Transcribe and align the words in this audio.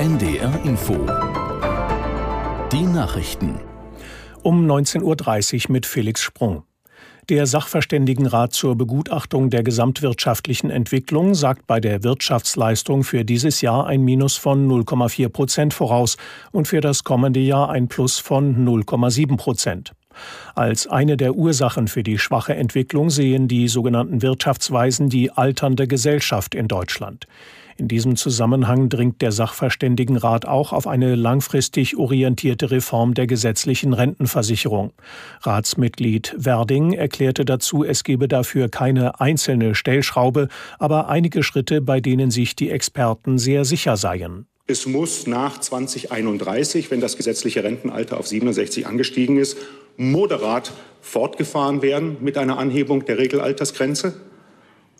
NDR 0.00 0.58
Info. 0.64 0.94
Die 2.72 2.86
Nachrichten. 2.86 3.60
Um 4.42 4.66
19.30 4.66 5.66
Uhr 5.66 5.72
mit 5.72 5.84
Felix 5.84 6.22
Sprung. 6.22 6.62
Der 7.28 7.44
Sachverständigenrat 7.44 8.54
zur 8.54 8.76
Begutachtung 8.76 9.50
der 9.50 9.62
gesamtwirtschaftlichen 9.62 10.70
Entwicklung 10.70 11.34
sagt 11.34 11.66
bei 11.66 11.80
der 11.80 12.02
Wirtschaftsleistung 12.02 13.04
für 13.04 13.26
dieses 13.26 13.60
Jahr 13.60 13.86
ein 13.88 14.00
Minus 14.00 14.38
von 14.38 14.66
0,4 14.66 15.28
Prozent 15.28 15.74
voraus 15.74 16.16
und 16.50 16.66
für 16.66 16.80
das 16.80 17.04
kommende 17.04 17.40
Jahr 17.40 17.68
ein 17.68 17.88
Plus 17.88 18.18
von 18.18 18.66
0,7 18.66 19.36
Prozent. 19.36 19.92
Als 20.54 20.86
eine 20.86 21.16
der 21.16 21.34
Ursachen 21.34 21.88
für 21.88 22.02
die 22.02 22.18
schwache 22.18 22.54
Entwicklung 22.54 23.10
sehen 23.10 23.48
die 23.48 23.68
sogenannten 23.68 24.22
Wirtschaftsweisen 24.22 25.08
die 25.08 25.30
alternde 25.30 25.86
Gesellschaft 25.86 26.54
in 26.54 26.68
Deutschland. 26.68 27.26
In 27.80 27.88
diesem 27.88 28.16
Zusammenhang 28.16 28.90
dringt 28.90 29.22
der 29.22 29.32
Sachverständigenrat 29.32 30.44
auch 30.44 30.74
auf 30.74 30.86
eine 30.86 31.14
langfristig 31.14 31.96
orientierte 31.96 32.70
Reform 32.70 33.14
der 33.14 33.26
gesetzlichen 33.26 33.94
Rentenversicherung. 33.94 34.92
Ratsmitglied 35.40 36.34
Werding 36.36 36.92
erklärte 36.92 37.46
dazu, 37.46 37.82
es 37.82 38.04
gebe 38.04 38.28
dafür 38.28 38.68
keine 38.68 39.18
einzelne 39.18 39.74
Stellschraube, 39.74 40.48
aber 40.78 41.08
einige 41.08 41.42
Schritte, 41.42 41.80
bei 41.80 42.02
denen 42.02 42.30
sich 42.30 42.54
die 42.54 42.68
Experten 42.68 43.38
sehr 43.38 43.64
sicher 43.64 43.96
seien. 43.96 44.49
Es 44.70 44.86
muss 44.86 45.26
nach 45.26 45.58
2031, 45.58 46.92
wenn 46.92 47.00
das 47.00 47.16
gesetzliche 47.16 47.64
Rentenalter 47.64 48.18
auf 48.18 48.28
67 48.28 48.86
angestiegen 48.86 49.36
ist, 49.36 49.56
moderat 49.96 50.70
fortgefahren 51.00 51.82
werden 51.82 52.18
mit 52.20 52.38
einer 52.38 52.56
Anhebung 52.56 53.04
der 53.04 53.18
Regelaltersgrenze. 53.18 54.14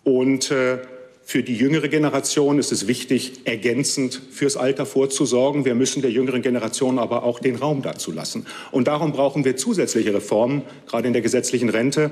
Und 0.03 0.51
äh, 0.51 0.79
für 1.23 1.41
die 1.41 1.55
jüngere 1.55 1.87
Generation 1.87 2.59
ist 2.59 2.73
es 2.73 2.87
wichtig, 2.87 3.45
ergänzend 3.45 4.21
fürs 4.31 4.57
Alter 4.57 4.85
vorzusorgen. 4.85 5.63
Wir 5.63 5.75
müssen 5.75 6.01
der 6.01 6.11
jüngeren 6.11 6.41
Generation 6.41 6.99
aber 6.99 7.23
auch 7.23 7.39
den 7.39 7.55
Raum 7.55 7.81
dazu 7.81 8.11
lassen. 8.11 8.47
Und 8.71 8.89
darum 8.89 9.13
brauchen 9.13 9.45
wir 9.45 9.55
zusätzliche 9.55 10.13
Reformen, 10.13 10.63
gerade 10.85 11.07
in 11.07 11.13
der 11.13 11.21
gesetzlichen 11.21 11.69
Rente. 11.69 12.11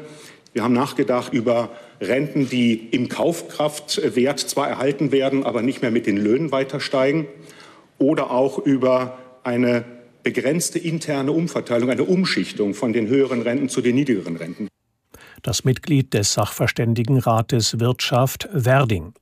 Wir 0.54 0.64
haben 0.64 0.74
nachgedacht 0.74 1.34
über 1.34 1.72
Renten, 2.02 2.50
die 2.50 2.88
im 2.92 3.10
Kaufkraftwert 3.10 4.40
zwar 4.40 4.70
erhalten 4.70 5.12
werden, 5.12 5.44
aber 5.44 5.62
nicht 5.62 5.82
mehr 5.82 5.92
mit 5.92 6.08
den 6.08 6.18
Löhnen 6.18 6.52
weiter 6.52 6.80
steigen. 6.80 7.28
Oder 8.00 8.32
auch 8.32 8.58
über 8.58 9.18
eine 9.44 9.86
begrenzte 10.24 10.80
interne 10.80 11.32
Umverteilung, 11.32 11.90
eine 11.90 12.04
Umschichtung 12.04 12.74
von 12.74 12.94
den 12.94 13.08
höheren 13.08 13.42
Renten 13.42 13.70
zu 13.70 13.82
den 13.82 13.96
niedrigeren 13.96 14.36
Renten. 14.36 14.68
Das 15.42 15.64
Mitglied 15.64 16.14
des 16.14 16.34
Sachverständigenrates 16.34 17.80
Wirtschaft 17.80 18.50
Werding. 18.52 19.14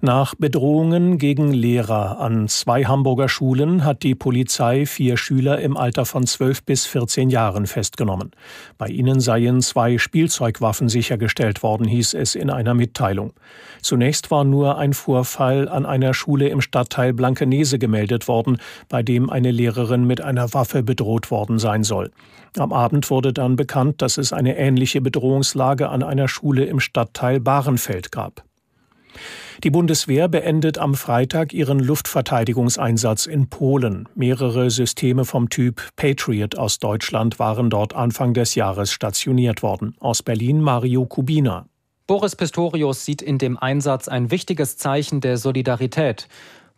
Nach 0.00 0.34
Bedrohungen 0.34 1.18
gegen 1.18 1.52
Lehrer 1.52 2.20
an 2.20 2.48
zwei 2.48 2.84
Hamburger 2.84 3.28
Schulen 3.28 3.84
hat 3.84 4.02
die 4.02 4.14
Polizei 4.14 4.86
vier 4.86 5.16
Schüler 5.16 5.58
im 5.60 5.76
Alter 5.76 6.04
von 6.04 6.26
12 6.26 6.64
bis 6.64 6.86
14 6.86 7.30
Jahren 7.30 7.66
festgenommen. 7.66 8.30
Bei 8.78 8.88
ihnen 8.88 9.20
seien 9.20 9.62
zwei 9.62 9.98
Spielzeugwaffen 9.98 10.88
sichergestellt 10.88 11.62
worden, 11.62 11.86
hieß 11.86 12.14
es 12.14 12.34
in 12.34 12.50
einer 12.50 12.74
Mitteilung. 12.74 13.32
Zunächst 13.82 14.30
war 14.30 14.44
nur 14.44 14.78
ein 14.78 14.92
Vorfall 14.92 15.68
an 15.68 15.86
einer 15.86 16.14
Schule 16.14 16.48
im 16.48 16.60
Stadtteil 16.60 17.12
Blankenese 17.12 17.78
gemeldet 17.78 18.28
worden, 18.28 18.58
bei 18.88 19.02
dem 19.02 19.30
eine 19.30 19.50
Lehrerin 19.50 20.06
mit 20.06 20.20
einer 20.20 20.52
Waffe 20.54 20.82
bedroht 20.82 21.30
worden 21.30 21.58
sein 21.58 21.84
soll. 21.84 22.10
Am 22.58 22.72
Abend 22.72 23.10
wurde 23.10 23.32
dann 23.32 23.56
bekannt, 23.56 24.00
dass 24.00 24.18
es 24.18 24.32
eine 24.32 24.56
ähnliche 24.56 25.00
Bedrohungslage 25.00 25.88
an 25.88 26.02
einer 26.02 26.28
Schule 26.28 26.64
im 26.64 26.80
Stadtteil 26.80 27.40
Bahrenfeld 27.40 28.12
gab. 28.12 28.45
Die 29.64 29.70
Bundeswehr 29.70 30.28
beendet 30.28 30.78
am 30.78 30.94
Freitag 30.94 31.52
ihren 31.52 31.78
Luftverteidigungseinsatz 31.78 33.26
in 33.26 33.48
Polen. 33.48 34.08
Mehrere 34.14 34.70
Systeme 34.70 35.24
vom 35.24 35.48
Typ 35.48 35.82
Patriot 35.96 36.56
aus 36.56 36.78
Deutschland 36.78 37.38
waren 37.38 37.70
dort 37.70 37.94
Anfang 37.94 38.34
des 38.34 38.54
Jahres 38.54 38.92
stationiert 38.92 39.62
worden. 39.62 39.94
Aus 40.00 40.22
Berlin 40.22 40.60
Mario 40.60 41.06
Kubina. 41.06 41.66
Boris 42.06 42.36
Pistorius 42.36 43.04
sieht 43.04 43.22
in 43.22 43.38
dem 43.38 43.58
Einsatz 43.58 44.06
ein 44.06 44.30
wichtiges 44.30 44.76
Zeichen 44.76 45.20
der 45.20 45.38
Solidarität. 45.38 46.28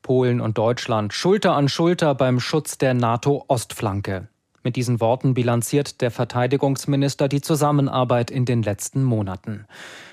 Polen 0.00 0.40
und 0.40 0.56
Deutschland 0.56 1.12
Schulter 1.12 1.54
an 1.54 1.68
Schulter 1.68 2.14
beim 2.14 2.40
Schutz 2.40 2.78
der 2.78 2.94
NATO-Ostflanke. 2.94 4.28
Mit 4.68 4.76
diesen 4.76 5.00
Worten 5.00 5.32
bilanziert 5.32 6.02
der 6.02 6.10
Verteidigungsminister 6.10 7.26
die 7.26 7.40
Zusammenarbeit 7.40 8.30
in 8.30 8.44
den 8.44 8.62
letzten 8.62 9.02
Monaten. 9.02 9.64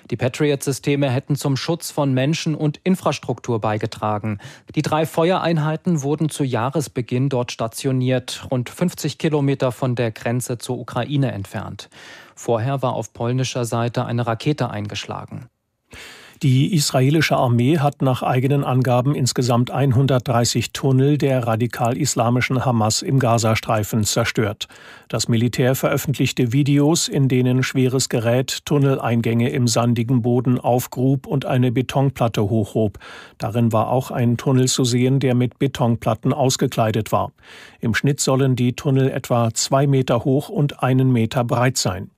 Die 0.10 0.16
Patriot-Systeme 0.16 1.10
hätten 1.10 1.36
zum 1.36 1.58
Schutz 1.58 1.92
von 1.92 2.14
Menschen 2.14 2.56
und 2.56 2.80
Infrastruktur 2.86 3.60
beigetragen. 3.60 4.40
Die 4.74 4.82
drei 4.82 5.06
Feuereinheiten 5.06 6.04
wurden 6.04 6.30
zu 6.30 6.46
Jahresbeginn 6.46 7.28
dort 7.28 7.52
stationiert, 7.52 8.48
rund 8.50 8.70
50 8.70 9.18
Kilometer 9.18 9.74
von 9.74 9.96
der 9.96 10.12
Grenze 10.12 10.58
zur 10.58 10.80
Ukraine 10.80 11.34
entfernt. 11.34 11.90
Vorher 12.34 12.82
war 12.82 12.94
auf 12.94 13.12
polnischer 13.12 13.66
Seite 13.66 14.06
eine 14.06 14.26
Rakete 14.26 14.70
eingeschlagen. 14.70 15.50
Die 16.44 16.73
israelische 16.73 17.38
Armee 17.38 17.79
hat 17.79 18.01
nach 18.01 18.22
eigenen 18.22 18.66
Angaben 18.66 19.16
insgesamt 19.16 19.72
130 19.72 20.73
Tunnel 20.73 21.18
der 21.18 21.47
radikal-islamischen 21.47 22.66
Hamas 22.66 23.01
im 23.01 23.19
Gazastreifen 23.19 24.03
zerstört. 24.03 24.68
Das 25.07 25.29
Militär 25.29 25.75
veröffentlichte 25.75 26.51
Videos, 26.51 27.07
in 27.07 27.29
denen 27.29 27.63
schweres 27.63 28.09
Gerät 28.09 28.66
Tunneleingänge 28.66 29.50
im 29.50 29.68
sandigen 29.68 30.22
Boden 30.23 30.59
aufgrub 30.59 31.25
und 31.25 31.46
eine 31.46 31.72
Betonplatte 31.72 32.50
hochhob. 32.50 33.00
Darin 33.38 33.72
war 33.72 33.90
auch 33.90 34.12
ein 34.12 34.35
Tunnel 34.35 34.67
zu 34.67 34.84
sehen, 34.84 35.22
der 35.22 35.35
mit 35.35 35.57
Betonplatten 35.57 36.34
ausgekleidet 36.34 37.13
war. 37.13 37.31
Im 37.79 37.94
Schnitt 37.94 38.19
sollen 38.19 38.57
die 38.57 38.73
Tunnel 38.73 39.09
etwa 39.09 39.53
zwei 39.53 39.88
Meter 39.88 40.25
hoch 40.25 40.50
und 40.50 40.84
einen 40.84 41.13
Meter 41.13 41.46
breit 41.46 41.78
sein. 41.78 42.12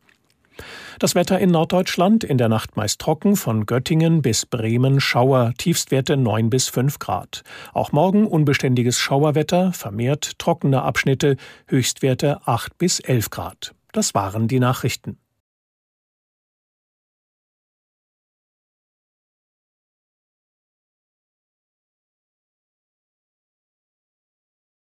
Das 0.99 1.15
Wetter 1.15 1.39
in 1.39 1.51
Norddeutschland 1.51 2.23
in 2.23 2.37
der 2.37 2.49
Nacht 2.49 2.75
meist 2.75 2.99
trocken, 2.99 3.35
von 3.35 3.65
Göttingen 3.65 4.21
bis 4.21 4.45
Bremen 4.45 4.99
Schauer, 4.99 5.53
Tiefstwerte 5.57 6.17
9 6.17 6.49
bis 6.49 6.69
5 6.69 6.99
Grad. 6.99 7.43
Auch 7.73 7.91
morgen 7.91 8.25
unbeständiges 8.25 8.97
Schauerwetter, 8.97 9.73
vermehrt 9.73 10.39
trockene 10.39 10.81
Abschnitte, 10.81 11.37
Höchstwerte 11.67 12.39
8 12.45 12.77
bis 12.77 12.99
11 12.99 13.29
Grad. 13.29 13.75
Das 13.91 14.15
waren 14.15 14.47
die 14.47 14.59
Nachrichten. 14.59 15.17